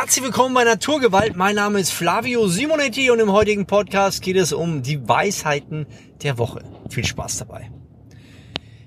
Herzlich 0.00 0.24
willkommen 0.24 0.54
bei 0.54 0.62
Naturgewalt. 0.62 1.34
Mein 1.34 1.56
Name 1.56 1.80
ist 1.80 1.90
Flavio 1.90 2.46
Simonetti 2.46 3.10
und 3.10 3.18
im 3.18 3.32
heutigen 3.32 3.66
Podcast 3.66 4.22
geht 4.22 4.36
es 4.36 4.52
um 4.52 4.84
die 4.84 5.08
Weisheiten 5.08 5.86
der 6.22 6.38
Woche. 6.38 6.62
Viel 6.88 7.04
Spaß 7.04 7.38
dabei. 7.38 7.68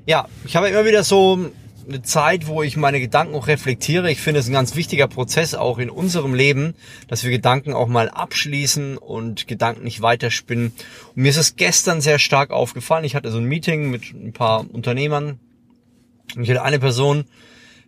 Ja, 0.06 0.30
ich 0.46 0.56
habe 0.56 0.70
immer 0.70 0.86
wieder 0.86 1.04
so 1.04 1.52
eine 1.86 2.02
Zeit, 2.02 2.48
wo 2.48 2.64
ich 2.64 2.78
meine 2.78 3.02
Gedanken 3.02 3.36
auch 3.36 3.48
reflektiere. 3.48 4.10
Ich 4.10 4.22
finde 4.22 4.40
es 4.40 4.48
ein 4.48 4.54
ganz 4.54 4.78
wichtiger 4.78 5.10
Prozess 5.10 5.54
auch 5.54 5.80
in 5.80 5.90
unserem 5.90 6.34
Leben, 6.34 6.76
dass 7.10 7.26
wir 7.26 7.32
Gedanken 7.32 7.74
auch 7.74 7.90
mal 7.90 8.08
abschließen 8.08 8.98
und 8.98 9.50
Gedanken 9.50 9.84
nicht 9.84 10.02
weiterspinnen. 10.02 10.68
Und 11.10 11.18
mir 11.22 11.30
ist 11.30 11.36
es 11.36 11.58
gestern 11.58 12.00
sehr 12.00 12.20
stark 12.20 12.52
aufgefallen. 12.52 13.04
Ich 13.04 13.16
hatte 13.16 13.32
so 13.32 13.38
ein 13.38 13.44
Meeting 13.44 13.90
mit 13.90 14.14
ein 14.14 14.32
paar 14.32 14.66
Unternehmern 14.72 15.42
und 16.38 16.44
ich 16.44 16.50
hatte 16.50 16.64
eine 16.64 16.80
Person, 16.80 17.26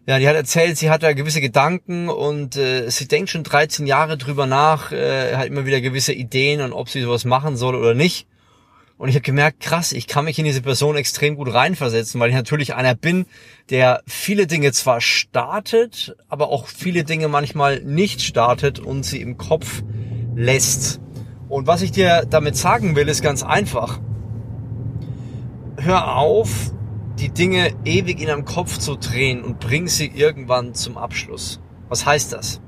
ja, 0.06 0.20
die 0.20 0.28
hat 0.28 0.36
erzählt, 0.36 0.78
sie 0.78 0.90
hat 0.90 1.02
da 1.02 1.14
gewisse 1.14 1.40
Gedanken 1.40 2.10
und 2.10 2.58
äh, 2.58 2.90
sie 2.90 3.08
denkt 3.08 3.30
schon 3.30 3.44
13 3.44 3.88
Jahre 3.88 4.18
drüber 4.18 4.46
nach, 4.46 4.92
äh, 4.92 5.36
hat 5.36 5.48
immer 5.48 5.66
wieder 5.66 5.80
gewisse 5.80 6.12
Ideen 6.12 6.62
und 6.62 6.74
ob 6.74 6.90
sie 6.90 7.02
sowas 7.02 7.24
machen 7.24 7.56
soll 7.56 7.76
oder 7.76 7.94
nicht. 7.94 8.28
Und 8.98 9.10
ich 9.10 9.16
habe 9.16 9.24
gemerkt, 9.24 9.60
krass, 9.60 9.92
ich 9.92 10.08
kann 10.08 10.26
mich 10.26 10.38
in 10.40 10.46
diese 10.46 10.62
Person 10.62 10.96
extrem 10.96 11.36
gut 11.36 11.54
reinversetzen, 11.54 12.20
weil 12.20 12.30
ich 12.30 12.36
natürlich 12.36 12.76
einer 12.76 12.96
bin, 12.96 13.26
der 13.70 14.04
viele 14.06 14.46
Dinge 14.46 14.72
zwar 14.72 15.02
startet, 15.02 16.16
aber 16.30 16.50
auch 16.50 16.68
viele 16.68 17.04
Dinge 17.04 17.28
manchmal 17.28 17.82
nicht 17.82 18.22
startet 18.22 18.80
und 18.80 19.04
sie 19.04 19.22
im 19.22 19.38
Kopf 19.38 19.84
lässt. 20.36 21.00
Und 21.50 21.66
was 21.66 21.82
ich 21.82 21.92
dir 21.92 22.26
damit 22.30 22.56
sagen 22.56 22.96
will, 22.96 23.08
ist 23.08 23.22
ganz 23.22 23.42
einfach. 23.42 24.00
Hör 25.78 26.16
auf, 26.16 26.72
die 27.20 27.30
Dinge 27.30 27.72
ewig 27.86 28.20
in 28.20 28.28
deinem 28.28 28.46
Kopf 28.46 28.78
zu 28.78 28.96
drehen 28.96 29.44
und 29.44 29.60
bring 29.60 29.88
sie 29.88 30.08
irgendwann 30.08 30.74
zum 30.74 30.98
Abschluss. 30.98 31.60
Was 31.90 32.06
heißt 32.06 32.34
das? 32.34 32.60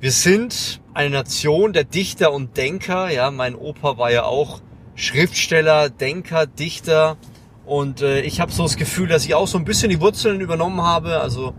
Wir 0.00 0.12
sind 0.12 0.80
eine 0.94 1.10
Nation 1.10 1.72
der 1.72 1.84
Dichter 1.84 2.32
und 2.32 2.56
Denker. 2.56 3.10
Ja, 3.10 3.30
mein 3.30 3.54
Opa 3.54 3.98
war 3.98 4.10
ja 4.10 4.24
auch 4.24 4.60
Schriftsteller, 4.94 5.90
Denker, 5.90 6.46
Dichter. 6.46 7.16
Und 7.64 8.02
äh, 8.02 8.22
ich 8.22 8.40
habe 8.40 8.50
so 8.50 8.64
das 8.64 8.76
Gefühl, 8.76 9.08
dass 9.08 9.24
ich 9.24 9.34
auch 9.34 9.46
so 9.46 9.58
ein 9.58 9.64
bisschen 9.64 9.90
die 9.90 10.00
Wurzeln 10.00 10.40
übernommen 10.40 10.82
habe. 10.82 11.20
Also 11.20 11.54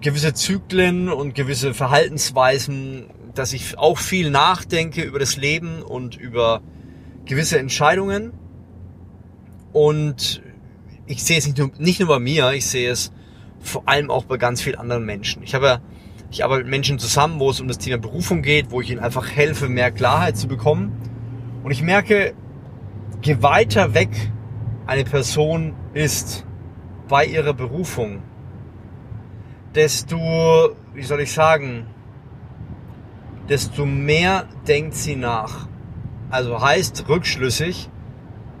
gewisse 0.00 0.34
Zyklen 0.34 1.08
und 1.08 1.34
gewisse 1.34 1.72
Verhaltensweisen, 1.72 3.06
dass 3.34 3.52
ich 3.52 3.78
auch 3.78 3.98
viel 3.98 4.30
nachdenke 4.30 5.02
über 5.02 5.18
das 5.18 5.36
Leben 5.36 5.82
und 5.82 6.16
über 6.16 6.60
gewisse 7.24 7.58
Entscheidungen. 7.58 8.32
Und 9.74 10.40
ich 11.04 11.22
sehe 11.22 11.36
es 11.36 11.46
nicht 11.46 11.58
nur, 11.58 11.70
nicht 11.78 12.00
nur 12.00 12.08
bei 12.08 12.18
mir, 12.18 12.52
ich 12.52 12.64
sehe 12.64 12.90
es 12.90 13.12
vor 13.60 13.82
allem 13.86 14.10
auch 14.10 14.24
bei 14.24 14.38
ganz 14.38 14.62
vielen 14.62 14.76
anderen 14.76 15.04
Menschen. 15.04 15.42
Ich 15.42 15.54
habe 15.54 15.82
ich 16.30 16.42
arbeite 16.42 16.62
mit 16.62 16.70
Menschen 16.70 16.98
zusammen, 16.98 17.38
wo 17.38 17.50
es 17.50 17.60
um 17.60 17.68
das 17.68 17.78
Thema 17.78 17.98
Berufung 17.98 18.42
geht, 18.42 18.70
wo 18.70 18.80
ich 18.80 18.90
ihnen 18.90 19.00
einfach 19.00 19.28
helfe, 19.28 19.68
mehr 19.68 19.92
Klarheit 19.92 20.36
zu 20.36 20.48
bekommen. 20.48 20.92
Und 21.62 21.70
ich 21.70 21.82
merke, 21.82 22.34
je 23.22 23.42
weiter 23.42 23.94
weg 23.94 24.10
eine 24.86 25.04
Person 25.04 25.74
ist 25.92 26.44
bei 27.08 27.24
ihrer 27.24 27.54
Berufung, 27.54 28.22
desto, 29.74 30.74
wie 30.94 31.02
soll 31.02 31.20
ich 31.20 31.32
sagen, 31.32 31.86
desto 33.48 33.86
mehr 33.86 34.46
denkt 34.66 34.94
sie 34.94 35.16
nach. 35.16 35.68
Also 36.30 36.60
heißt 36.60 37.08
rückschlüssig, 37.08 37.90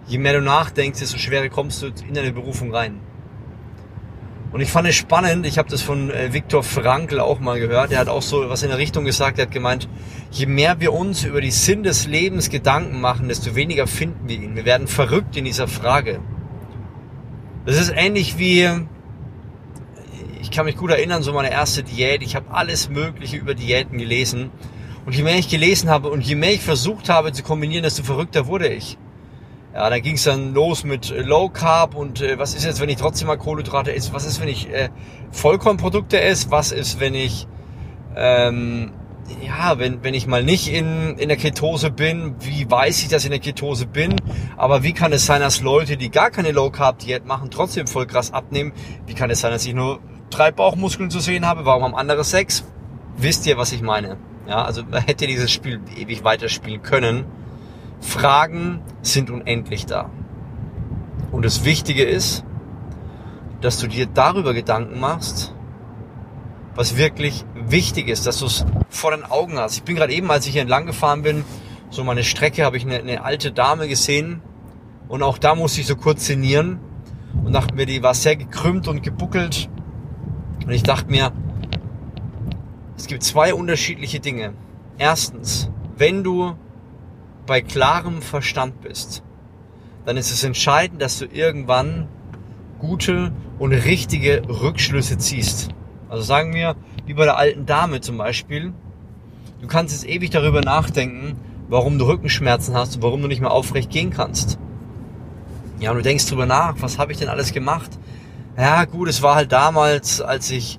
je 0.06 0.18
mehr 0.18 0.34
du 0.34 0.40
nachdenkst, 0.40 1.00
desto 1.00 1.18
schwerer 1.18 1.48
kommst 1.48 1.82
du 1.82 1.86
in 2.06 2.14
deine 2.14 2.32
Berufung 2.32 2.74
rein. 2.74 3.00
Und 4.52 4.60
ich 4.60 4.70
fand 4.70 4.86
es 4.86 4.94
spannend, 4.94 5.46
ich 5.46 5.58
habe 5.58 5.68
das 5.68 5.82
von 5.82 6.10
äh, 6.10 6.32
Viktor 6.32 6.62
Frankl 6.62 7.18
auch 7.18 7.40
mal 7.40 7.58
gehört, 7.58 7.90
der 7.90 7.98
hat 7.98 8.08
auch 8.08 8.22
so 8.22 8.48
was 8.48 8.62
in 8.62 8.68
der 8.68 8.78
Richtung 8.78 9.04
gesagt, 9.04 9.38
er 9.38 9.46
hat 9.46 9.50
gemeint, 9.50 9.88
je 10.30 10.46
mehr 10.46 10.78
wir 10.78 10.92
uns 10.92 11.24
über 11.24 11.40
die 11.40 11.50
Sinn 11.50 11.82
des 11.82 12.06
Lebens 12.06 12.50
Gedanken 12.50 13.00
machen, 13.00 13.26
desto 13.26 13.56
weniger 13.56 13.88
finden 13.88 14.28
wir 14.28 14.36
ihn. 14.36 14.54
Wir 14.54 14.64
werden 14.64 14.86
verrückt 14.86 15.36
in 15.36 15.44
dieser 15.44 15.66
Frage. 15.66 16.20
Das 17.66 17.80
ist 17.80 17.92
ähnlich 17.96 18.38
wie, 18.38 18.68
ich 20.40 20.52
kann 20.52 20.66
mich 20.66 20.76
gut 20.76 20.90
erinnern, 20.90 21.24
so 21.24 21.32
meine 21.32 21.50
erste 21.50 21.82
Diät, 21.82 22.22
ich 22.22 22.36
habe 22.36 22.52
alles 22.52 22.88
Mögliche 22.88 23.36
über 23.36 23.54
Diäten 23.54 23.98
gelesen. 23.98 24.52
Und 25.04 25.16
je 25.16 25.24
mehr 25.24 25.36
ich 25.36 25.48
gelesen 25.48 25.90
habe 25.90 26.10
und 26.10 26.20
je 26.20 26.36
mehr 26.36 26.52
ich 26.52 26.62
versucht 26.62 27.08
habe 27.08 27.32
zu 27.32 27.42
kombinieren, 27.42 27.82
desto 27.82 28.04
verrückter 28.04 28.46
wurde 28.46 28.68
ich. 28.68 28.98
Ja, 29.74 29.90
dann 29.90 30.02
ging 30.02 30.14
es 30.14 30.22
dann 30.22 30.54
los 30.54 30.84
mit 30.84 31.10
äh, 31.10 31.22
Low 31.22 31.48
Carb 31.48 31.96
und 31.96 32.20
äh, 32.20 32.38
was 32.38 32.54
ist 32.54 32.64
jetzt, 32.64 32.80
wenn 32.80 32.88
ich 32.88 32.96
trotzdem 32.96 33.26
mal 33.26 33.36
Kohlenhydrate 33.36 33.92
esse? 33.92 34.12
Was 34.12 34.24
ist, 34.24 34.40
wenn 34.40 34.46
ich 34.46 34.72
äh, 34.72 34.88
Vollkornprodukte 35.32 36.20
esse? 36.20 36.52
Was 36.52 36.70
ist, 36.70 37.00
wenn 37.00 37.16
ich 37.16 37.48
ähm, 38.14 38.92
ja, 39.44 39.78
wenn, 39.78 40.04
wenn 40.04 40.14
ich 40.14 40.26
mal 40.26 40.44
nicht 40.44 40.72
in, 40.72 41.16
in 41.18 41.28
der 41.28 41.36
Ketose 41.36 41.90
bin, 41.90 42.36
wie 42.40 42.70
weiß 42.70 43.02
ich, 43.02 43.08
dass 43.08 43.22
ich 43.22 43.26
in 43.26 43.32
der 43.32 43.40
Ketose 43.40 43.86
bin? 43.86 44.14
Aber 44.56 44.82
wie 44.82 44.92
kann 44.92 45.12
es 45.12 45.26
sein, 45.26 45.40
dass 45.40 45.60
Leute, 45.60 45.96
die 45.96 46.10
gar 46.10 46.30
keine 46.30 46.52
Low 46.52 46.70
Carb 46.70 46.98
Diät 46.98 47.26
machen, 47.26 47.50
trotzdem 47.50 47.86
voll 47.86 48.06
krass 48.06 48.32
abnehmen? 48.32 48.72
Wie 49.06 49.14
kann 49.14 49.30
es 49.30 49.40
sein, 49.40 49.50
dass 49.50 49.66
ich 49.66 49.74
nur 49.74 49.98
drei 50.30 50.52
Bauchmuskeln 50.52 51.10
zu 51.10 51.20
sehen 51.20 51.46
habe? 51.46 51.64
Warum 51.64 51.82
haben 51.82 51.94
andere 51.94 52.22
sechs? 52.22 52.64
Wisst 53.16 53.46
ihr, 53.46 53.56
was 53.56 53.72
ich 53.72 53.82
meine? 53.82 54.18
Ja, 54.46 54.64
also 54.64 54.82
hätte 55.06 55.26
dieses 55.26 55.50
Spiel 55.50 55.80
ewig 55.96 56.22
weiterspielen 56.22 56.82
können. 56.82 57.24
Fragen 58.04 58.80
sind 59.02 59.30
unendlich 59.30 59.86
da. 59.86 60.10
Und 61.32 61.44
das 61.44 61.64
Wichtige 61.64 62.04
ist, 62.04 62.44
dass 63.60 63.78
du 63.78 63.88
dir 63.88 64.06
darüber 64.06 64.52
Gedanken 64.52 65.00
machst, 65.00 65.54
was 66.74 66.96
wirklich 66.96 67.44
wichtig 67.54 68.08
ist, 68.08 68.26
dass 68.26 68.38
du 68.38 68.46
es 68.46 68.66
vor 68.90 69.12
den 69.12 69.24
Augen 69.24 69.58
hast. 69.58 69.78
Ich 69.78 69.82
bin 69.84 69.96
gerade 69.96 70.12
eben, 70.12 70.30
als 70.30 70.46
ich 70.46 70.52
hier 70.52 70.62
entlang 70.62 70.86
gefahren 70.86 71.22
bin, 71.22 71.44
so 71.90 72.04
meine 72.04 72.24
Strecke, 72.24 72.64
habe 72.64 72.76
ich 72.76 72.84
eine, 72.84 72.98
eine 72.98 73.24
alte 73.24 73.52
Dame 73.52 73.88
gesehen 73.88 74.42
und 75.08 75.22
auch 75.22 75.38
da 75.38 75.54
musste 75.54 75.80
ich 75.80 75.86
so 75.86 75.96
kurz 75.96 76.26
sinnieren 76.26 76.78
und 77.44 77.52
dachte 77.52 77.74
mir, 77.74 77.86
die 77.86 78.02
war 78.02 78.14
sehr 78.14 78.36
gekrümmt 78.36 78.86
und 78.86 79.02
gebuckelt 79.02 79.70
und 80.66 80.72
ich 80.72 80.82
dachte 80.82 81.10
mir, 81.10 81.32
es 82.96 83.06
gibt 83.06 83.22
zwei 83.22 83.54
unterschiedliche 83.54 84.20
Dinge. 84.20 84.52
Erstens, 84.98 85.70
wenn 85.96 86.22
du 86.22 86.54
bei 87.46 87.60
klarem 87.60 88.22
Verstand 88.22 88.80
bist, 88.80 89.22
dann 90.04 90.16
ist 90.16 90.30
es 90.30 90.44
entscheidend, 90.44 91.00
dass 91.00 91.18
du 91.18 91.26
irgendwann 91.26 92.08
gute 92.78 93.32
und 93.58 93.72
richtige 93.72 94.42
Rückschlüsse 94.48 95.18
ziehst. 95.18 95.68
Also 96.08 96.22
sagen 96.22 96.54
wir, 96.54 96.76
wie 97.06 97.14
bei 97.14 97.24
der 97.24 97.38
alten 97.38 97.66
Dame 97.66 98.00
zum 98.00 98.18
Beispiel, 98.18 98.72
du 99.60 99.66
kannst 99.66 99.94
jetzt 99.94 100.08
ewig 100.08 100.30
darüber 100.30 100.60
nachdenken, 100.60 101.36
warum 101.68 101.98
du 101.98 102.06
Rückenschmerzen 102.06 102.74
hast 102.74 102.96
und 102.96 103.02
warum 103.02 103.22
du 103.22 103.28
nicht 103.28 103.40
mehr 103.40 103.50
aufrecht 103.50 103.90
gehen 103.90 104.10
kannst. 104.10 104.58
Ja, 105.80 105.90
und 105.90 105.96
du 105.96 106.02
denkst 106.02 106.26
drüber 106.26 106.46
nach, 106.46 106.74
was 106.80 106.98
habe 106.98 107.12
ich 107.12 107.18
denn 107.18 107.28
alles 107.28 107.52
gemacht? 107.52 107.90
Ja, 108.56 108.84
gut, 108.84 109.08
es 109.08 109.22
war 109.22 109.34
halt 109.34 109.52
damals, 109.52 110.20
als 110.20 110.50
ich 110.50 110.78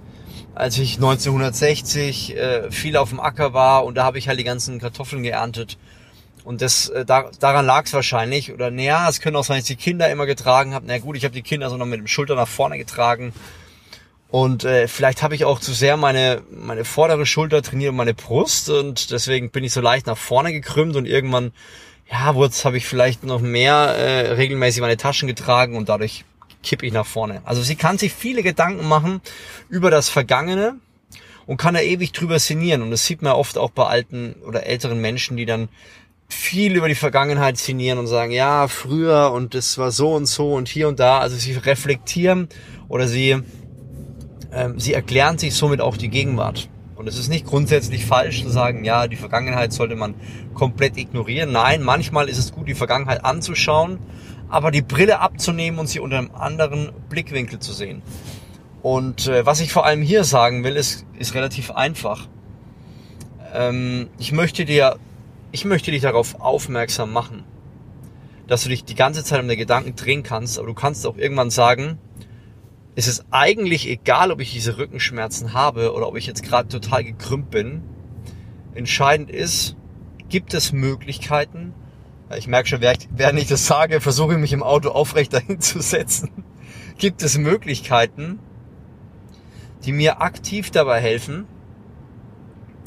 als 0.54 0.78
ich 0.78 0.96
1960 0.96 2.38
äh, 2.38 2.72
viel 2.72 2.96
auf 2.96 3.10
dem 3.10 3.20
Acker 3.20 3.54
war 3.54 3.84
und 3.84 3.96
da 3.96 4.06
habe 4.06 4.18
ich 4.18 4.30
halt 4.30 4.40
die 4.40 4.46
ganzen 4.46 4.80
Kartoffeln 4.80 5.22
geerntet 5.22 5.78
und 6.46 6.62
das, 6.62 6.90
äh, 6.90 7.04
da, 7.06 7.32
daran 7.40 7.66
lag 7.66 7.86
es 7.86 7.94
wahrscheinlich. 7.94 8.54
Oder 8.54 8.70
naja, 8.70 9.10
es 9.10 9.20
können 9.20 9.36
auch 9.36 9.44
sein, 9.44 9.58
dass 9.58 9.70
ich 9.70 9.78
die 9.78 9.84
Kinder 9.84 10.10
immer 10.10 10.28
getragen 10.28 10.74
habe. 10.74 10.86
Na 10.88 11.00
gut, 11.00 11.18
ich 11.18 11.26
habe 11.26 11.34
die 11.34 11.42
Kinder 11.42 11.70
so 11.70 11.78
noch 11.78 11.88
mit 11.88 12.00
dem 12.00 12.08
Schulter 12.08 12.36
nach 12.36 12.48
vorne 12.48 12.78
getragen. 12.78 13.34
Und 14.30 14.64
äh, 14.64 14.88
vielleicht 14.88 15.24
habe 15.24 15.34
ich 15.34 15.44
auch 15.44 15.60
zu 15.60 15.74
sehr 15.74 15.98
meine, 15.98 16.44
meine 16.52 16.86
vordere 16.86 17.26
Schulter 17.26 17.64
trainiert 17.64 17.92
und 17.92 17.96
meine 17.98 18.14
Brust. 18.14 18.70
Und 18.70 19.12
deswegen 19.12 19.50
bin 19.50 19.64
ich 19.64 19.74
so 19.74 19.82
leicht 19.82 20.06
nach 20.06 20.18
vorne 20.18 20.54
gekrümmt 20.54 20.96
und 20.96 21.08
irgendwann, 21.08 21.52
ja, 22.12 22.36
wurde 22.36 22.54
habe 22.64 22.78
ich 22.78 22.86
vielleicht 22.86 23.24
noch 23.24 23.42
mehr 23.42 23.74
äh, 23.74 24.34
regelmäßig 24.34 24.82
meine 24.82 24.98
Taschen 24.98 25.28
getragen 25.28 25.76
und 25.76 25.90
dadurch 25.90 26.26
kippe 26.62 26.86
ich 26.86 26.94
nach 26.94 27.08
vorne. 27.08 27.42
Also 27.46 27.64
sie 27.64 27.76
kann 27.76 27.98
sich 27.98 28.14
viele 28.14 28.44
Gedanken 28.44 28.88
machen 28.88 29.22
über 29.70 29.90
das 29.90 30.10
Vergangene 30.10 30.76
und 31.48 31.58
kann 31.58 31.74
da 31.74 31.80
ewig 31.80 32.12
drüber 32.12 32.38
sinnieren. 32.38 32.84
Und 32.84 32.92
das 32.92 33.06
sieht 33.06 33.24
man 33.24 33.34
oft 33.34 33.58
auch 33.58 33.72
bei 33.72 33.86
alten 33.86 34.36
oder 34.46 34.66
älteren 34.66 35.00
Menschen, 35.00 35.38
die 35.38 35.46
dann 35.46 35.70
viel 36.28 36.76
über 36.76 36.88
die 36.88 36.96
Vergangenheit 36.96 37.58
sinnieren 37.58 38.00
und 38.00 38.08
sagen, 38.08 38.32
ja, 38.32 38.68
früher 38.68 39.32
und 39.32 39.54
das 39.54 39.78
war 39.78 39.92
so 39.92 40.14
und 40.14 40.26
so 40.26 40.54
und 40.54 40.68
hier 40.68 40.88
und 40.88 41.00
da. 41.00 41.20
Also 41.20 41.36
sie 41.36 41.54
reflektieren 41.54 42.50
oder 42.88 43.08
sie, 43.08 43.42
ähm, 44.52 44.80
sie 44.80 44.94
erklären 44.94 45.38
sich 45.38 45.56
somit 45.56 45.82
auch 45.82 45.98
die 45.98 46.10
Gegenwart. 46.10 46.70
Und 46.96 47.08
es 47.08 47.18
ist 47.18 47.28
nicht 47.28 47.46
grundsätzlich 47.46 48.06
falsch 48.06 48.44
zu 48.44 48.50
sagen, 48.50 48.86
ja, 48.86 49.08
die 49.08 49.18
Vergangenheit 49.18 49.74
sollte 49.74 49.96
man 49.96 50.16
komplett 50.54 50.98
ignorieren. 50.98 51.52
Nein, 51.52 51.84
manchmal 51.84 52.30
ist 52.30 52.38
es 52.38 52.54
gut, 52.54 52.68
die 52.68 52.74
Vergangenheit 52.74 53.24
anzuschauen, 53.26 54.00
aber 54.50 54.72
die 54.72 54.82
Brille 54.82 55.20
abzunehmen 55.20 55.80
und 55.80 55.88
sie 55.88 56.00
unter 56.00 56.18
einem 56.18 56.32
anderen 56.34 56.92
Blickwinkel 57.10 57.60
zu 57.60 57.74
sehen. 57.74 58.02
Und 58.82 59.28
äh, 59.28 59.46
was 59.46 59.60
ich 59.60 59.72
vor 59.72 59.86
allem 59.86 60.02
hier 60.02 60.24
sagen 60.24 60.64
will, 60.64 60.76
ist, 60.76 61.06
ist 61.20 61.34
relativ 61.34 61.72
einfach. 61.72 62.28
Ähm, 63.54 64.10
ich 64.18 64.32
möchte 64.32 64.64
dir 64.64 64.98
ich 65.56 65.64
möchte 65.64 65.90
dich 65.90 66.02
darauf 66.02 66.42
aufmerksam 66.42 67.14
machen, 67.14 67.46
dass 68.46 68.64
du 68.64 68.70
dich 68.70 68.84
die 68.84 68.94
ganze 68.94 69.24
Zeit 69.24 69.40
um 69.40 69.48
den 69.48 69.58
Gedanken 69.58 69.96
drehen 69.96 70.22
kannst, 70.22 70.60
aber 70.60 70.68
du 70.68 70.74
kannst 70.74 71.08
auch 71.08 71.16
irgendwann 71.16 71.50
sagen, 71.50 71.98
es 72.96 73.08
ist 73.08 73.24
eigentlich 73.32 73.88
egal, 73.88 74.32
ob 74.32 74.42
ich 74.42 74.52
diese 74.52 74.78
Rückenschmerzen 74.78 75.54
habe 75.54 75.94
oder 75.94 76.10
ob 76.10 76.18
ich 76.18 76.28
jetzt 76.28 76.44
gerade 76.44 76.68
total 76.68 77.06
gekrümmt 77.06 77.52
bin. 77.52 77.84
Entscheidend 78.74 79.32
ist, 79.32 79.78
gibt 80.28 80.54
es 80.54 80.74
Möglichkeiten, 80.74 81.74
ich 82.38 82.48
merke 82.48 82.68
schon, 82.68 82.82
während 82.82 83.40
ich 83.40 83.48
das 83.48 83.66
sage, 83.66 84.02
versuche 84.02 84.34
ich 84.34 84.40
mich 84.40 84.52
im 84.52 84.62
Auto 84.62 84.90
aufrecht 84.90 85.32
dahin 85.32 85.62
zu 85.62 85.80
setzen. 85.80 86.44
Gibt 86.98 87.24
es 87.24 87.38
Möglichkeiten, 87.38 88.40
die 89.86 89.94
mir 89.94 90.22
aktiv 90.22 90.70
dabei 90.72 91.00
helfen, 91.00 91.48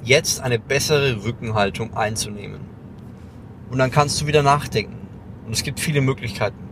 jetzt 0.04 0.40
eine 0.40 0.58
bessere 0.58 1.24
Rückenhaltung 1.24 1.96
einzunehmen. 1.96 2.60
Und 3.70 3.78
dann 3.78 3.90
kannst 3.90 4.20
du 4.20 4.26
wieder 4.26 4.42
nachdenken. 4.42 4.96
Und 5.46 5.52
es 5.52 5.62
gibt 5.62 5.80
viele 5.80 6.00
Möglichkeiten. 6.00 6.68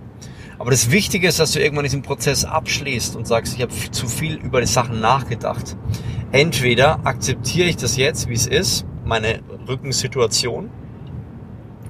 Aber 0.59 0.71
das 0.71 0.91
Wichtige 0.91 1.29
ist, 1.29 1.39
dass 1.39 1.53
du 1.53 1.61
irgendwann 1.61 1.85
diesen 1.85 2.03
Prozess 2.03 2.45
abschließt 2.45 3.17
und 3.17 3.27
sagst, 3.27 3.55
ich 3.55 3.63
habe 3.63 3.73
zu 3.91 4.07
viel 4.07 4.37
über 4.37 4.61
die 4.61 4.67
Sachen 4.67 5.01
nachgedacht. 5.01 5.77
Entweder 6.33 7.05
akzeptiere 7.05 7.69
ich 7.69 7.77
das 7.77 7.97
jetzt, 7.97 8.29
wie 8.29 8.35
es 8.35 8.47
ist, 8.47 8.87
meine 9.05 9.41
Rückensituation, 9.69 10.71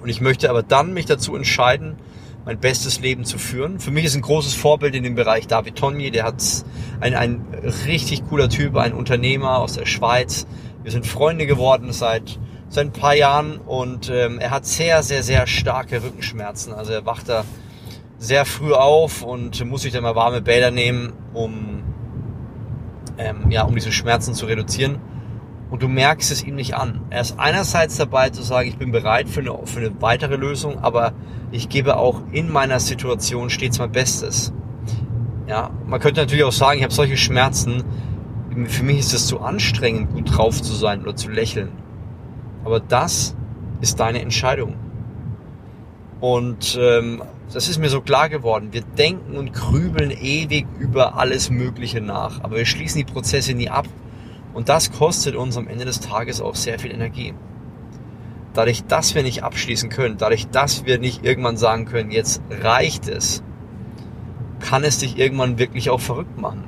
und 0.06 0.11
ich 0.11 0.21
möchte 0.21 0.50
aber 0.50 0.62
dann 0.62 0.94
mich 0.94 1.06
dazu 1.06 1.35
entscheiden, 1.35 1.97
mein 2.44 2.61
bestes 2.61 3.00
Leben 3.00 3.25
zu 3.25 3.38
führen. 3.38 3.81
Für 3.81 3.91
mich 3.91 4.05
ist 4.05 4.15
ein 4.15 4.23
großes 4.23 4.55
Vorbild 4.55 4.94
in 4.94 5.03
dem 5.03 5.17
Bereich 5.17 5.49
David 5.49 5.75
Tonje, 5.75 6.12
der 6.12 6.23
hat 6.23 6.44
ein, 7.00 7.17
ein 7.17 7.44
richtig 7.88 8.25
cooler 8.29 8.49
Typ, 8.49 8.77
ein 8.77 8.93
Unternehmer 8.93 9.59
aus 9.59 9.73
der 9.73 9.85
Schweiz. 9.85 10.47
Wir 10.87 10.93
sind 10.93 11.05
Freunde 11.05 11.47
geworden 11.47 11.93
seit, 11.93 12.38
seit 12.69 12.87
ein 12.87 12.93
paar 12.93 13.17
Jahren 13.17 13.56
und 13.56 14.09
ähm, 14.09 14.38
er 14.38 14.53
hat 14.53 14.67
sehr, 14.67 15.03
sehr, 15.03 15.25
sehr 15.25 15.49
starke 15.49 16.00
Rückenschmerzen. 16.00 16.73
Also 16.73 16.93
er 16.93 17.05
wacht 17.05 17.29
da 17.29 17.44
sehr 18.19 18.44
früh 18.44 18.73
auf 18.73 19.25
und 19.25 19.65
muss 19.65 19.83
sich 19.83 19.93
dann 19.93 20.05
mal 20.05 20.15
warme 20.15 20.43
Bäder 20.43 20.71
nehmen, 20.71 21.12
um, 21.35 21.83
ähm, 23.19 23.50
ja, 23.50 23.65
um 23.65 23.75
diese 23.75 23.91
Schmerzen 23.91 24.33
zu 24.33 24.47
reduzieren 24.47 25.00
und 25.73 25.83
du 25.83 25.88
merkst 25.88 26.31
es 26.31 26.44
ihm 26.44 26.55
nicht 26.55 26.77
an. 26.77 27.00
Er 27.11 27.23
ist 27.23 27.37
einerseits 27.37 27.97
dabei 27.97 28.31
zu 28.31 28.43
sagen, 28.43 28.69
ich 28.69 28.79
bin 28.79 28.93
bereit 28.93 29.29
für 29.29 29.41
eine, 29.41 29.59
für 29.65 29.81
eine 29.81 30.00
weitere 30.00 30.37
Lösung, 30.37 30.79
aber 30.79 31.15
ich 31.50 31.69
gebe 31.69 31.97
auch 31.97 32.23
in 32.31 32.49
meiner 32.49 32.79
Situation 32.79 33.50
stets 33.50 33.81
mein 33.81 33.91
Bestes. 33.91 34.53
Ja, 35.49 35.71
man 35.85 35.99
könnte 35.99 36.21
natürlich 36.21 36.44
auch 36.44 36.53
sagen, 36.53 36.79
ich 36.79 36.85
habe 36.85 36.94
solche 36.94 37.17
Schmerzen, 37.17 37.83
für 38.64 38.85
mich 38.85 38.99
ist 38.99 39.12
es 39.12 39.26
zu 39.26 39.41
anstrengend, 39.41 40.14
gut 40.14 40.37
drauf 40.37 40.62
zu 40.62 40.73
sein 40.73 41.03
oder 41.03 41.14
zu 41.14 41.31
lächeln. 41.31 41.70
Aber 42.64 42.81
das 42.81 43.37
ist 43.81 44.00
deine 44.00 44.23
Entscheidung. 44.23 44.75
Und 46.20 46.79
ähm, 46.81 47.23
das 47.53 47.69
ist 47.69 47.79
mir 47.79 47.91
so 47.91 48.00
klar 48.00 48.29
geworden. 48.29 48.69
Wir 48.73 48.81
denken 48.81 49.37
und 49.37 49.53
grübeln 49.53 50.11
ewig 50.11 50.67
über 50.79 51.17
alles 51.17 51.50
Mögliche 51.50 52.00
nach, 52.00 52.43
aber 52.43 52.56
wir 52.56 52.67
schließen 52.67 53.05
die 53.05 53.12
Prozesse 53.12 53.55
nie 53.55 53.69
ab. 53.69 53.87
Und 54.55 54.69
das 54.69 54.91
kostet 54.91 55.37
uns 55.37 55.56
am 55.56 55.69
Ende 55.69 55.85
des 55.85 56.00
Tages 56.00 56.41
auch 56.41 56.55
sehr 56.55 56.79
viel 56.79 56.91
Energie. 56.91 57.35
Dadurch, 58.55 58.85
dass 58.85 59.14
wir 59.14 59.23
nicht 59.23 59.43
abschließen 59.43 59.91
können, 59.91 60.17
dadurch, 60.17 60.49
dass 60.49 60.87
wir 60.87 60.99
nicht 60.99 61.25
irgendwann 61.25 61.59
sagen 61.59 61.85
können, 61.85 62.11
jetzt 62.11 62.41
reicht 62.50 63.06
es, 63.06 63.43
kann 64.61 64.82
es 64.82 64.99
dich 64.99 65.19
irgendwann 65.19 65.59
wirklich 65.59 65.91
auch 65.91 66.00
verrückt 66.00 66.38
machen. 66.38 66.64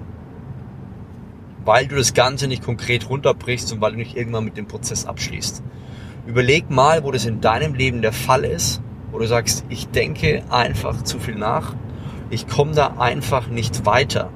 Weil 1.69 1.87
du 1.87 1.97
das 1.97 2.15
Ganze 2.15 2.49
nicht 2.49 2.63
konkret 2.63 3.11
runterbrichst 3.11 3.71
und 3.75 3.83
weil 3.83 3.91
du 3.91 3.99
nicht 3.99 4.17
irgendwann 4.17 4.47
mit 4.47 4.57
dem 4.57 4.67
Prozess 4.67 5.05
abschließt. 5.05 5.63
Überleg 6.27 6.71
mal, 6.71 7.05
wo 7.05 7.11
das 7.11 7.27
in 7.27 7.43
deinem 7.43 7.75
Leben 7.75 8.01
der 8.01 8.15
Fall 8.15 8.47
ist, 8.47 8.81
wo 9.11 9.19
du 9.19 9.27
sagst, 9.27 9.67
ich 9.69 9.87
denke 9.89 10.45
einfach 10.49 11.03
zu 11.03 11.19
viel 11.19 11.35
nach, 11.35 11.77
ich 12.31 12.49
komme 12.49 12.73
da 12.73 12.97
einfach 12.97 13.49
nicht 13.49 13.85
weiter. 13.85 14.33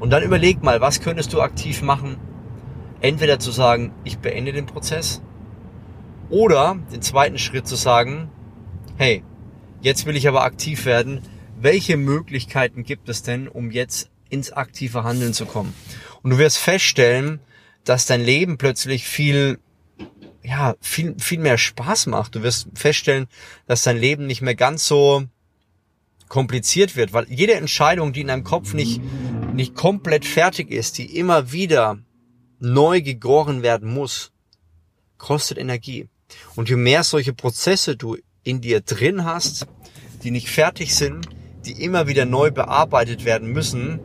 Und 0.00 0.10
dann 0.10 0.24
überleg 0.24 0.64
mal, 0.64 0.80
was 0.80 1.00
könntest 1.00 1.32
du 1.32 1.40
aktiv 1.40 1.80
machen, 1.80 2.16
entweder 3.00 3.38
zu 3.38 3.52
sagen, 3.52 3.92
ich 4.02 4.18
beende 4.18 4.52
den 4.52 4.66
Prozess 4.66 5.22
oder 6.28 6.76
den 6.92 7.02
zweiten 7.02 7.38
Schritt 7.38 7.68
zu 7.68 7.76
sagen, 7.76 8.30
hey, 8.96 9.22
jetzt 9.80 10.06
will 10.06 10.16
ich 10.16 10.26
aber 10.26 10.42
aktiv 10.42 10.86
werden. 10.86 11.20
Welche 11.56 11.96
Möglichkeiten 11.96 12.82
gibt 12.82 13.08
es 13.08 13.22
denn, 13.22 13.46
um 13.46 13.70
jetzt 13.70 14.11
ins 14.32 14.50
aktive 14.52 15.04
Handeln 15.04 15.34
zu 15.34 15.46
kommen? 15.46 15.74
Und 16.22 16.30
du 16.30 16.38
wirst 16.38 16.58
feststellen, 16.58 17.40
dass 17.84 18.06
dein 18.06 18.20
Leben 18.20 18.58
plötzlich 18.58 19.06
viel, 19.06 19.58
ja, 20.42 20.74
viel, 20.80 21.14
viel 21.18 21.38
mehr 21.38 21.58
Spaß 21.58 22.06
macht. 22.06 22.34
Du 22.34 22.42
wirst 22.42 22.68
feststellen, 22.74 23.26
dass 23.66 23.82
dein 23.82 23.98
Leben 23.98 24.26
nicht 24.26 24.42
mehr 24.42 24.54
ganz 24.54 24.86
so 24.86 25.24
kompliziert 26.28 26.96
wird, 26.96 27.12
weil 27.12 27.26
jede 27.28 27.54
Entscheidung, 27.54 28.12
die 28.12 28.22
in 28.22 28.28
deinem 28.28 28.44
Kopf 28.44 28.72
nicht, 28.72 29.02
nicht 29.52 29.74
komplett 29.74 30.24
fertig 30.24 30.70
ist, 30.70 30.96
die 30.96 31.16
immer 31.16 31.52
wieder 31.52 31.98
neu 32.58 33.02
gegoren 33.02 33.62
werden 33.62 33.92
muss, 33.92 34.32
kostet 35.18 35.58
Energie. 35.58 36.08
Und 36.56 36.70
je 36.70 36.76
mehr 36.76 37.04
solche 37.04 37.34
Prozesse 37.34 37.96
du 37.96 38.16
in 38.44 38.60
dir 38.60 38.80
drin 38.80 39.24
hast, 39.24 39.66
die 40.22 40.30
nicht 40.30 40.48
fertig 40.48 40.94
sind, 40.94 41.28
die 41.66 41.84
immer 41.84 42.06
wieder 42.06 42.24
neu 42.24 42.50
bearbeitet 42.50 43.24
werden 43.24 43.52
müssen, 43.52 44.00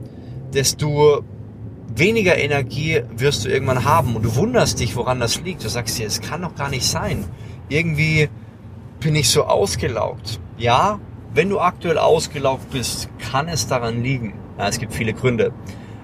desto 0.53 1.23
weniger 1.95 2.37
Energie 2.37 3.01
wirst 3.15 3.45
du 3.45 3.49
irgendwann 3.49 3.85
haben. 3.85 4.15
Und 4.15 4.23
du 4.23 4.35
wunderst 4.35 4.79
dich, 4.79 4.95
woran 4.95 5.19
das 5.19 5.41
liegt. 5.41 5.63
Du 5.63 5.69
sagst 5.69 5.97
dir, 5.97 6.07
es 6.07 6.21
kann 6.21 6.41
doch 6.41 6.55
gar 6.55 6.69
nicht 6.69 6.85
sein. 6.85 7.25
Irgendwie 7.69 8.29
bin 8.99 9.15
ich 9.15 9.29
so 9.29 9.45
ausgelaugt. 9.45 10.39
Ja, 10.57 10.99
wenn 11.33 11.49
du 11.49 11.59
aktuell 11.59 11.97
ausgelaugt 11.97 12.69
bist, 12.71 13.09
kann 13.31 13.47
es 13.47 13.67
daran 13.67 14.03
liegen. 14.03 14.33
Ja, 14.57 14.67
es 14.67 14.79
gibt 14.79 14.93
viele 14.93 15.13
Gründe. 15.13 15.51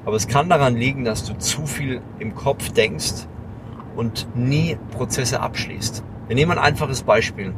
Aber 0.05 0.15
es 0.15 0.27
kann 0.27 0.49
daran 0.49 0.75
liegen, 0.75 1.05
dass 1.05 1.23
du 1.23 1.37
zu 1.37 1.65
viel 1.65 2.01
im 2.19 2.35
Kopf 2.35 2.69
denkst 2.71 3.27
und 3.95 4.27
nie 4.35 4.77
Prozesse 4.91 5.39
abschließt. 5.39 6.03
Wir 6.27 6.35
nehmen 6.35 6.51
ein 6.51 6.59
einfaches 6.59 7.03
Beispiel. 7.03 7.53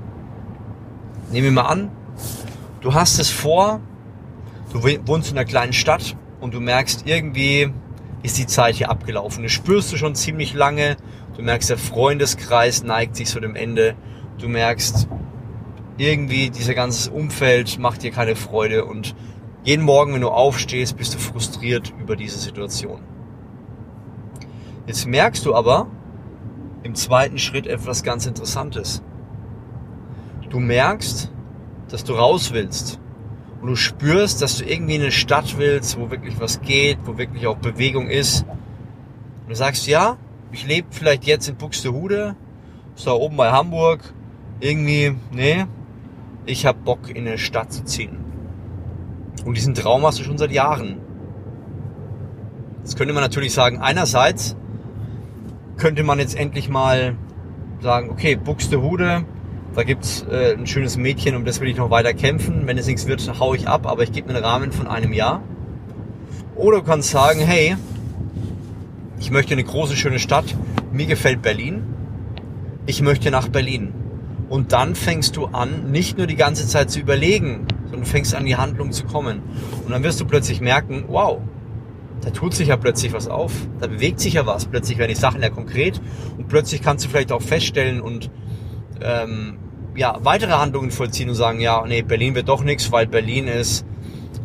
Nehmen 1.31 1.45
wir 1.45 1.51
mal 1.51 1.69
an, 1.69 1.91
du 2.81 2.93
hast 2.93 3.19
es 3.19 3.29
vor, 3.29 3.81
du 4.71 4.83
wohnst 5.07 5.31
in 5.31 5.37
einer 5.37 5.45
kleinen 5.45 5.73
Stadt 5.73 6.15
und 6.45 6.53
du 6.53 6.61
merkst, 6.61 7.07
irgendwie 7.07 7.73
ist 8.21 8.37
die 8.37 8.45
Zeit 8.45 8.75
hier 8.75 8.91
abgelaufen. 8.91 9.41
Das 9.41 9.51
spürst 9.51 9.91
du 9.91 9.97
schon 9.97 10.13
ziemlich 10.13 10.53
lange. 10.53 10.95
Du 11.35 11.41
merkst, 11.41 11.71
der 11.71 11.79
Freundeskreis 11.79 12.83
neigt 12.83 13.15
sich 13.15 13.31
so 13.31 13.39
dem 13.39 13.55
Ende. 13.55 13.95
Du 14.37 14.47
merkst, 14.47 15.07
irgendwie 15.97 16.51
dieser 16.51 16.75
ganze 16.75 17.09
Umfeld 17.09 17.79
macht 17.79 18.03
dir 18.03 18.11
keine 18.11 18.35
Freude 18.35 18.85
und 18.85 19.15
jeden 19.63 19.83
Morgen, 19.83 20.13
wenn 20.13 20.21
du 20.21 20.29
aufstehst, 20.29 20.97
bist 20.97 21.15
du 21.15 21.17
frustriert 21.17 21.91
über 21.99 22.15
diese 22.15 22.37
Situation. 22.37 23.01
Jetzt 24.85 25.07
merkst 25.07 25.43
du 25.47 25.55
aber 25.55 25.87
im 26.83 26.93
zweiten 26.93 27.39
Schritt 27.39 27.65
etwas 27.65 28.03
ganz 28.03 28.27
Interessantes. 28.27 29.01
Du 30.51 30.59
merkst, 30.59 31.31
dass 31.89 32.03
du 32.03 32.13
raus 32.13 32.53
willst. 32.53 32.99
Und 33.65 33.71
du 33.71 33.77
spürst, 33.77 34.43
dass 34.43 34.59
du 34.59 34.63
irgendwie 34.63 34.93
in 34.93 35.01
eine 35.01 35.11
Stadt 35.11 35.57
willst, 35.57 35.99
wo 35.99 36.11
wirklich 36.11 36.39
was 36.39 36.61
geht, 36.61 36.99
wo 37.05 37.17
wirklich 37.17 37.47
auch 37.47 37.57
Bewegung 37.57 38.07
ist. 38.07 38.43
Und 38.43 39.49
du 39.49 39.55
sagst, 39.55 39.87
ja, 39.87 40.17
ich 40.51 40.67
lebe 40.67 40.89
vielleicht 40.91 41.25
jetzt 41.25 41.49
in 41.49 41.55
Buxtehude, 41.55 42.35
so 42.93 43.09
da 43.09 43.15
oben 43.15 43.37
bei 43.37 43.51
Hamburg. 43.51 44.13
Irgendwie, 44.59 45.15
nee, 45.31 45.65
ich 46.45 46.67
habe 46.67 46.77
Bock 46.77 47.09
in 47.09 47.27
eine 47.27 47.39
Stadt 47.39 47.73
zu 47.73 47.83
ziehen. 47.83 48.17
Und 49.45 49.57
diesen 49.57 49.73
Traum 49.73 50.05
hast 50.05 50.19
du 50.19 50.23
schon 50.23 50.37
seit 50.37 50.51
Jahren. 50.51 50.97
Jetzt 52.83 52.95
könnte 52.95 53.15
man 53.15 53.23
natürlich 53.23 53.55
sagen, 53.55 53.79
einerseits 53.79 54.55
könnte 55.77 56.03
man 56.03 56.19
jetzt 56.19 56.37
endlich 56.37 56.69
mal 56.69 57.15
sagen, 57.81 58.11
okay, 58.11 58.35
Buxtehude, 58.35 59.25
da 59.75 59.83
gibt's 59.83 60.25
äh, 60.31 60.53
ein 60.53 60.67
schönes 60.67 60.97
Mädchen, 60.97 61.35
um 61.35 61.45
das 61.45 61.59
will 61.59 61.67
ich 61.67 61.77
noch 61.77 61.89
weiter 61.89 62.13
kämpfen. 62.13 62.65
Wenn 62.65 62.77
es 62.77 62.87
nichts 62.87 63.07
wird, 63.07 63.21
hau 63.39 63.53
ich 63.53 63.67
ab, 63.67 63.85
aber 63.85 64.03
ich 64.03 64.11
gebe 64.11 64.29
mir 64.29 64.35
einen 64.35 64.45
Rahmen 64.45 64.71
von 64.71 64.87
einem 64.87 65.11
Jahr. 65.11 65.43
Oder 66.55 66.77
du 66.77 66.83
kannst 66.83 67.11
sagen, 67.11 67.41
hey, 67.41 67.75
ich 69.19 69.31
möchte 69.31 69.53
eine 69.53 69.63
große, 69.63 69.95
schöne 69.95 70.19
Stadt, 70.19 70.55
mir 70.93 71.05
gefällt 71.05 71.41
Berlin, 71.41 71.83
ich 72.85 73.01
möchte 73.01 73.31
nach 73.31 73.49
Berlin. 73.49 73.93
Und 74.47 74.71
dann 74.71 74.95
fängst 74.95 75.35
du 75.35 75.47
an, 75.47 75.91
nicht 75.91 76.17
nur 76.17 76.27
die 76.27 76.35
ganze 76.35 76.67
Zeit 76.67 76.89
zu 76.89 76.99
überlegen, 76.99 77.67
sondern 77.89 78.05
fängst 78.05 78.33
an, 78.35 78.45
die 78.45 78.55
Handlung 78.55 78.91
zu 78.91 79.05
kommen. 79.05 79.41
Und 79.83 79.91
dann 79.91 80.03
wirst 80.03 80.21
du 80.21 80.25
plötzlich 80.25 80.61
merken, 80.61 81.05
wow, 81.07 81.41
da 82.21 82.29
tut 82.29 82.53
sich 82.53 82.69
ja 82.69 82.77
plötzlich 82.77 83.11
was 83.11 83.27
auf, 83.27 83.51
da 83.79 83.87
bewegt 83.87 84.19
sich 84.19 84.33
ja 84.33 84.45
was, 84.45 84.65
plötzlich 84.65 84.97
werden 84.97 85.09
die 85.09 85.19
Sachen 85.19 85.41
ja 85.41 85.49
konkret 85.49 86.01
und 86.37 86.47
plötzlich 86.47 86.81
kannst 86.81 87.05
du 87.05 87.09
vielleicht 87.09 87.31
auch 87.31 87.41
feststellen 87.41 88.01
und 88.01 88.31
ähm, 89.01 89.57
ja, 89.95 90.17
weitere 90.23 90.51
Handlungen 90.51 90.91
vollziehen 90.91 91.29
und 91.29 91.35
sagen, 91.35 91.59
ja, 91.59 91.83
nee, 91.87 92.01
Berlin 92.01 92.35
wird 92.35 92.49
doch 92.49 92.63
nichts, 92.63 92.91
weil 92.91 93.07
Berlin 93.07 93.47
ist 93.47 93.85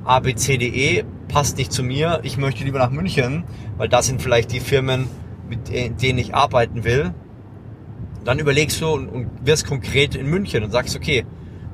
ABCDE, 0.04 1.04
passt 1.28 1.58
nicht 1.58 1.72
zu 1.72 1.82
mir, 1.82 2.20
ich 2.22 2.36
möchte 2.36 2.64
lieber 2.64 2.78
nach 2.78 2.90
München, 2.90 3.44
weil 3.76 3.88
das 3.88 4.06
sind 4.06 4.22
vielleicht 4.22 4.52
die 4.52 4.60
Firmen, 4.60 5.08
mit 5.48 5.68
denen 5.68 6.18
ich 6.18 6.34
arbeiten 6.34 6.84
will. 6.84 7.12
Dann 8.24 8.38
überlegst 8.38 8.80
du 8.80 8.88
und, 8.88 9.08
und 9.08 9.28
wirst 9.44 9.66
konkret 9.66 10.14
in 10.14 10.26
München 10.26 10.62
und 10.62 10.70
sagst, 10.70 10.94
okay, 10.96 11.24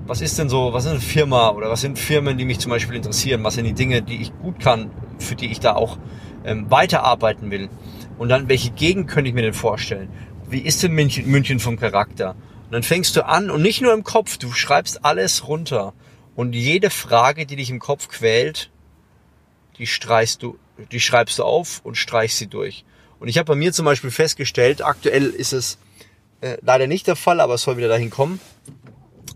was 0.06 0.20
ist 0.20 0.38
denn 0.38 0.48
so, 0.48 0.72
was 0.72 0.84
ist 0.84 0.92
eine 0.92 1.00
Firma 1.00 1.50
oder 1.50 1.68
was 1.68 1.80
sind 1.80 1.98
Firmen, 1.98 2.38
die 2.38 2.44
mich 2.44 2.60
zum 2.60 2.70
Beispiel 2.70 2.96
interessieren? 2.96 3.42
Was 3.42 3.54
sind 3.54 3.64
die 3.64 3.74
Dinge, 3.74 4.02
die 4.02 4.22
ich 4.22 4.32
gut 4.38 4.60
kann, 4.60 4.90
für 5.18 5.34
die 5.34 5.46
ich 5.46 5.58
da 5.58 5.74
auch 5.74 5.98
ähm, 6.44 6.70
weiterarbeiten 6.70 7.50
will? 7.50 7.68
Und 8.16 8.28
dann, 8.28 8.48
welche 8.48 8.70
Gegend 8.70 9.08
könnte 9.08 9.28
ich 9.28 9.34
mir 9.34 9.42
denn 9.42 9.52
vorstellen? 9.52 10.08
Wie 10.48 10.60
ist 10.60 10.82
denn 10.82 10.92
München, 10.92 11.28
München 11.28 11.58
vom 11.58 11.76
Charakter? 11.76 12.36
Und 12.66 12.72
dann 12.72 12.82
fängst 12.82 13.16
du 13.16 13.24
an 13.24 13.50
und 13.50 13.62
nicht 13.62 13.80
nur 13.80 13.92
im 13.92 14.04
Kopf, 14.04 14.38
du 14.38 14.52
schreibst 14.52 15.04
alles 15.04 15.48
runter. 15.48 15.94
Und 16.34 16.54
jede 16.54 16.90
Frage, 16.90 17.46
die 17.46 17.56
dich 17.56 17.70
im 17.70 17.78
Kopf 17.78 18.08
quält, 18.08 18.70
die 19.78 19.86
streichst 19.86 20.42
du, 20.42 20.58
die 20.90 21.00
schreibst 21.00 21.38
du 21.38 21.44
auf 21.44 21.80
und 21.84 21.96
streichst 21.96 22.38
sie 22.38 22.48
durch. 22.48 22.84
Und 23.18 23.28
ich 23.28 23.38
habe 23.38 23.46
bei 23.46 23.54
mir 23.54 23.72
zum 23.72 23.84
Beispiel 23.84 24.10
festgestellt, 24.10 24.84
aktuell 24.84 25.26
ist 25.26 25.52
es 25.52 25.78
äh, 26.40 26.58
leider 26.60 26.86
nicht 26.86 27.06
der 27.06 27.16
Fall, 27.16 27.40
aber 27.40 27.54
es 27.54 27.62
soll 27.62 27.76
wieder 27.76 27.88
dahin 27.88 28.10
kommen, 28.10 28.40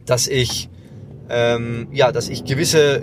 dass 0.05 0.29
ich 0.29 0.69
ähm, 1.31 1.89
ja, 1.93 2.13
dass 2.13 2.29
ich 2.29 2.45
gewisse, 2.45 3.03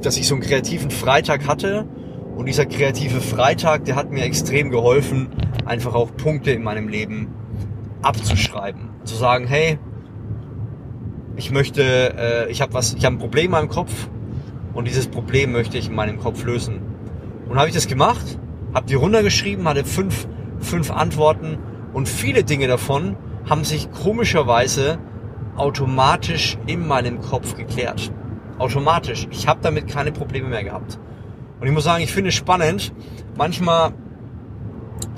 dass 0.00 0.16
ich 0.16 0.26
so 0.26 0.34
einen 0.34 0.42
kreativen 0.42 0.90
Freitag 0.90 1.46
hatte 1.46 1.86
und 2.34 2.46
dieser 2.46 2.66
kreative 2.66 3.20
Freitag, 3.20 3.84
der 3.84 3.94
hat 3.94 4.10
mir 4.10 4.24
extrem 4.24 4.70
geholfen, 4.70 5.28
einfach 5.66 5.94
auch 5.94 6.16
Punkte 6.16 6.50
in 6.50 6.62
meinem 6.62 6.88
Leben 6.88 7.28
abzuschreiben, 8.00 8.88
zu 9.08 9.16
sagen, 9.16 9.46
hey, 9.46 9.78
ich 11.36 11.50
möchte, 11.50 11.82
äh, 11.82 12.50
ich 12.50 12.60
habe 12.60 12.74
was, 12.74 12.94
ich 12.94 13.04
habe 13.04 13.16
ein 13.16 13.18
Problem 13.18 13.46
in 13.46 13.50
meinem 13.52 13.68
Kopf 13.68 14.08
und 14.74 14.86
dieses 14.86 15.06
Problem 15.06 15.52
möchte 15.52 15.78
ich 15.78 15.88
in 15.88 15.94
meinem 15.94 16.18
Kopf 16.18 16.44
lösen. 16.44 16.80
Und 17.48 17.58
habe 17.58 17.68
ich 17.68 17.74
das 17.74 17.86
gemacht, 17.86 18.38
habe 18.74 18.86
die 18.86 18.94
runtergeschrieben, 18.94 19.66
hatte 19.66 19.84
fünf, 19.84 20.28
fünf 20.60 20.90
Antworten 20.90 21.58
und 21.92 22.08
viele 22.08 22.44
Dinge 22.44 22.68
davon 22.68 23.16
haben 23.48 23.64
sich 23.64 23.90
komischerweise 23.90 24.98
automatisch 25.56 26.58
in 26.66 26.86
meinem 26.86 27.20
Kopf 27.20 27.56
geklärt. 27.56 28.12
Automatisch. 28.58 29.26
Ich 29.30 29.48
habe 29.48 29.60
damit 29.62 29.88
keine 29.88 30.12
Probleme 30.12 30.48
mehr 30.48 30.64
gehabt. 30.64 30.98
Und 31.60 31.66
ich 31.66 31.72
muss 31.72 31.84
sagen, 31.84 32.02
ich 32.02 32.12
finde 32.12 32.28
es 32.28 32.34
spannend. 32.34 32.92
Manchmal 33.36 33.92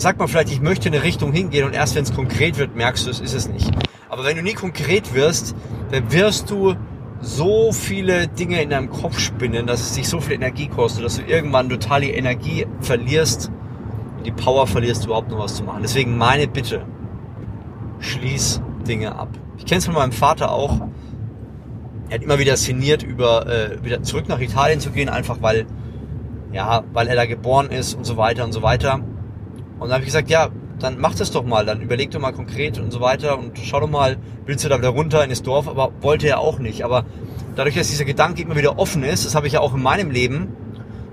sagt 0.01 0.19
man 0.19 0.29
vielleicht, 0.29 0.51
ich 0.51 0.61
möchte 0.61 0.89
in 0.89 0.95
eine 0.95 1.05
Richtung 1.05 1.33
hingehen 1.33 1.65
und 1.65 1.75
erst 1.75 1.95
wenn 1.95 2.05
es 2.05 2.15
konkret 2.15 2.59
wird, 2.59 2.75
merkst 2.75 3.07
du, 3.07 3.11
es 3.11 3.21
ist 3.21 3.35
es 3.35 3.49
nicht. 3.49 3.71
Aber 4.09 4.25
wenn 4.25 4.37
du 4.37 4.43
nie 4.43 4.55
konkret 4.55 5.15
wirst, 5.15 5.55
dann 5.91 6.11
wirst 6.11 6.51
du 6.51 6.75
so 7.21 7.71
viele 7.71 8.27
Dinge 8.29 8.63
in 8.63 8.71
deinem 8.71 8.89
Kopf 8.89 9.19
spinnen, 9.19 9.67
dass 9.67 9.81
es 9.81 9.93
dich 9.93 10.09
so 10.09 10.21
viel 10.21 10.35
Energie 10.35 10.69
kostet, 10.69 11.05
dass 11.05 11.17
du 11.17 11.23
irgendwann 11.23 11.69
total 11.69 12.01
die 12.01 12.13
Energie 12.13 12.67
verlierst, 12.81 13.51
die 14.25 14.33
Power 14.33 14.67
verlierst, 14.67 15.05
überhaupt 15.05 15.31
noch 15.31 15.39
was 15.39 15.57
zu 15.57 15.65
machen. 15.65 15.83
Deswegen 15.83 16.17
meine 16.17 16.49
Bitte, 16.49 16.87
schließ 17.99 18.63
Dinge 18.89 19.15
ab. 19.15 19.29
Ich 19.59 19.67
kenne 19.67 19.81
es 19.81 19.85
von 19.85 19.95
meinem 19.95 20.13
Vater 20.13 20.51
auch. 20.51 20.81
Er 22.09 22.15
hat 22.15 22.23
immer 22.25 22.39
wieder 22.39 22.57
szeniert, 22.57 23.03
über 23.03 23.47
äh, 23.47 23.85
wieder 23.85 24.03
zurück 24.03 24.29
nach 24.29 24.41
Italien 24.41 24.81
zu 24.81 24.91
gehen, 24.91 25.11
einfach 25.11 25.43
weil 25.43 25.67
ja, 26.53 26.83
weil 26.93 27.07
er 27.07 27.15
da 27.15 27.27
geboren 27.27 27.71
ist 27.71 27.95
und 27.95 28.05
so 28.05 28.17
weiter 28.17 28.45
und 28.45 28.53
so 28.53 28.63
weiter. 28.63 29.01
Und 29.81 29.89
dann 29.89 29.93
habe 29.93 30.03
ich 30.03 30.09
gesagt, 30.09 30.31
ja, 30.31 30.51
dann 30.79 30.99
mach 30.99 31.15
das 31.15 31.31
doch 31.31 31.45
mal, 31.45 31.65
dann 31.67 31.81
überleg 31.81 32.11
doch 32.11 32.21
mal 32.21 32.33
konkret 32.33 32.79
und 32.79 32.93
so 32.93 33.01
weiter 33.01 33.39
und 33.39 33.59
schau 33.59 33.81
doch 33.81 33.91
mal, 33.91 34.19
willst 34.47 34.65
du 34.65 34.69
da 34.69 34.79
wieder 34.79 34.91
runter 34.91 35.25
in 35.25 35.31
das 35.31 35.43
Dorf? 35.43 35.69
Aber 35.69 35.91
wollte 36.01 36.29
er 36.29 36.39
auch 36.39 36.59
nicht. 36.59 36.85
Aber 36.85 37.05
dadurch, 37.57 37.75
dass 37.77 37.89
dieser 37.89 38.05
Gedanke 38.05 38.43
immer 38.43 38.57
wieder 38.57 38.79
offen 38.79 39.03
ist, 39.03 39.25
das 39.25 39.35
habe 39.35 39.47
ich 39.47 39.55
ja 39.55 39.61
auch 39.61 39.75
in 39.75 39.83
meinem 39.83 40.11
Leben, 40.11 40.49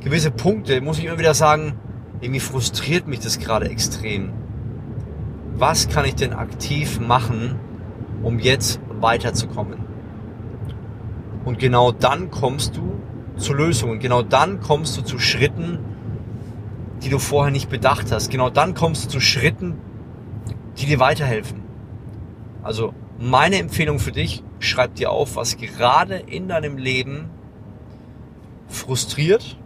gewisse 0.01 0.31
Punkte, 0.31 0.81
muss 0.81 0.99
ich 0.99 1.05
immer 1.05 1.17
wieder 1.17 1.33
sagen, 1.33 1.73
irgendwie 2.19 2.39
frustriert 2.41 3.07
mich 3.07 3.19
das 3.19 3.39
gerade 3.39 3.69
extrem. 3.69 4.33
Was 5.55 5.89
kann 5.89 6.05
ich 6.05 6.15
denn 6.15 6.33
aktiv 6.33 6.99
machen, 6.99 7.55
um 8.23 8.39
jetzt 8.39 8.79
weiterzukommen? 8.99 9.79
Und 11.45 11.57
genau 11.57 11.93
dann 11.93 12.31
kommst 12.31 12.75
du 12.75 12.99
zu 13.37 13.53
Lösungen. 13.53 13.99
Genau 13.99 14.23
dann 14.23 14.59
kommst 14.59 14.97
du 14.97 15.01
zu 15.01 15.19
Schritten, 15.19 15.79
die 17.03 17.09
du 17.09 17.19
vorher 17.19 17.51
nicht 17.51 17.69
bedacht 17.69 18.11
hast. 18.11 18.29
Genau 18.29 18.49
dann 18.49 18.73
kommst 18.73 19.05
du 19.05 19.09
zu 19.09 19.19
Schritten, 19.19 19.75
die 20.77 20.85
dir 20.85 20.99
weiterhelfen. 20.99 21.63
Also 22.63 22.93
meine 23.19 23.57
Empfehlung 23.57 23.99
für 23.99 24.11
dich, 24.11 24.43
schreib 24.59 24.95
dir 24.95 25.11
auf, 25.11 25.35
was 25.35 25.57
gerade 25.57 26.15
in 26.15 26.47
deinem 26.47 26.77
Leben 26.77 27.29
frustriert, 28.67 29.57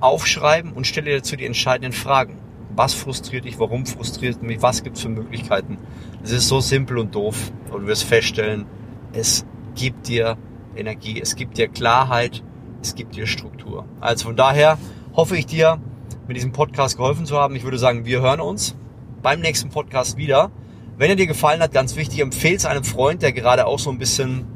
aufschreiben 0.00 0.72
und 0.72 0.86
stelle 0.86 1.10
dir 1.10 1.16
dazu 1.18 1.36
die 1.36 1.46
entscheidenden 1.46 1.92
Fragen. 1.92 2.38
Was 2.74 2.94
frustriert 2.94 3.44
dich? 3.44 3.58
Warum 3.58 3.86
frustriert 3.86 4.42
mich? 4.42 4.60
Was 4.60 4.82
gibt 4.82 4.96
es 4.96 5.02
für 5.02 5.08
Möglichkeiten? 5.08 5.78
Es 6.22 6.30
ist 6.32 6.48
so 6.48 6.60
simpel 6.60 6.98
und 6.98 7.14
doof. 7.14 7.52
Und 7.70 7.82
du 7.82 7.86
wirst 7.86 8.04
feststellen, 8.04 8.66
es 9.12 9.46
gibt 9.74 10.08
dir 10.08 10.36
Energie, 10.74 11.20
es 11.20 11.36
gibt 11.36 11.56
dir 11.58 11.68
Klarheit, 11.68 12.42
es 12.82 12.94
gibt 12.94 13.16
dir 13.16 13.26
Struktur. 13.26 13.86
Also 14.00 14.26
von 14.26 14.36
daher 14.36 14.78
hoffe 15.14 15.36
ich 15.36 15.46
dir, 15.46 15.80
mit 16.28 16.36
diesem 16.36 16.52
Podcast 16.52 16.96
geholfen 16.96 17.26
zu 17.26 17.36
haben. 17.36 17.56
Ich 17.56 17.64
würde 17.64 17.78
sagen, 17.78 18.04
wir 18.04 18.20
hören 18.20 18.40
uns 18.40 18.76
beim 19.22 19.40
nächsten 19.40 19.70
Podcast 19.70 20.16
wieder. 20.16 20.50
Wenn 20.98 21.10
er 21.10 21.16
dir 21.16 21.26
gefallen 21.26 21.60
hat, 21.60 21.72
ganz 21.72 21.96
wichtig, 21.96 22.20
empfehle 22.20 22.56
es 22.56 22.64
einem 22.64 22.84
Freund, 22.84 23.22
der 23.22 23.32
gerade 23.32 23.66
auch 23.66 23.78
so 23.78 23.90
ein 23.90 23.98
bisschen 23.98 24.46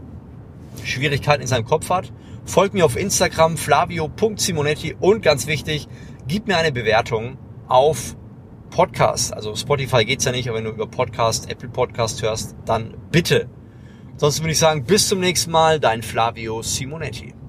Schwierigkeiten 0.84 1.42
in 1.42 1.48
seinem 1.48 1.64
Kopf 1.64 1.90
hat. 1.90 2.12
Folgt 2.44 2.74
mir 2.74 2.84
auf 2.84 2.96
Instagram 2.96 3.56
flavio.simonetti 3.56 4.96
und 4.98 5.22
ganz 5.22 5.46
wichtig, 5.46 5.88
gib 6.26 6.46
mir 6.46 6.56
eine 6.56 6.72
Bewertung 6.72 7.36
auf 7.68 8.16
Podcast. 8.70 9.34
Also 9.34 9.54
Spotify 9.54 10.04
geht's 10.04 10.24
ja 10.24 10.32
nicht, 10.32 10.48
aber 10.48 10.58
wenn 10.58 10.64
du 10.64 10.70
über 10.70 10.86
Podcast, 10.86 11.50
Apple 11.50 11.68
Podcast 11.68 12.22
hörst, 12.22 12.56
dann 12.64 12.94
bitte 13.10 13.48
Sonst 14.20 14.40
würde 14.42 14.52
ich 14.52 14.58
sagen, 14.58 14.84
bis 14.84 15.08
zum 15.08 15.18
nächsten 15.20 15.50
Mal, 15.50 15.80
dein 15.80 16.02
Flavio 16.02 16.60
Simonetti. 16.60 17.39